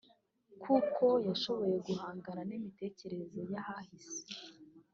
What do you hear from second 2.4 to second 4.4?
n’imitekerereze y’ahahise